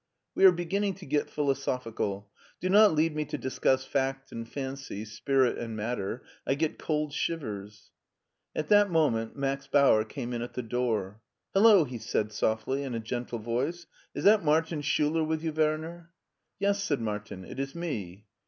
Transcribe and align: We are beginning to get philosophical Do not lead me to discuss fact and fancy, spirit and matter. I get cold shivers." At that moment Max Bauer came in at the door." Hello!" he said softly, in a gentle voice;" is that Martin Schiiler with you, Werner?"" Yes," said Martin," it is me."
We 0.33 0.45
are 0.45 0.51
beginning 0.51 0.95
to 0.95 1.05
get 1.05 1.29
philosophical 1.29 2.27
Do 2.59 2.71
not 2.71 2.95
lead 2.95 3.15
me 3.15 3.23
to 3.25 3.37
discuss 3.37 3.85
fact 3.85 4.31
and 4.31 4.49
fancy, 4.49 5.05
spirit 5.05 5.59
and 5.59 5.75
matter. 5.75 6.23
I 6.43 6.55
get 6.55 6.79
cold 6.79 7.13
shivers." 7.13 7.91
At 8.55 8.69
that 8.69 8.89
moment 8.89 9.35
Max 9.35 9.67
Bauer 9.67 10.03
came 10.03 10.33
in 10.33 10.41
at 10.41 10.55
the 10.55 10.63
door." 10.63 11.21
Hello!" 11.53 11.83
he 11.83 11.99
said 11.99 12.31
softly, 12.31 12.81
in 12.81 12.95
a 12.95 12.99
gentle 12.99 13.37
voice;" 13.37 13.85
is 14.15 14.23
that 14.23 14.43
Martin 14.43 14.81
Schiiler 14.81 15.23
with 15.23 15.43
you, 15.43 15.53
Werner?"" 15.53 16.09
Yes," 16.59 16.81
said 16.83 16.99
Martin," 16.99 17.45
it 17.45 17.59
is 17.59 17.75
me." 17.75 18.25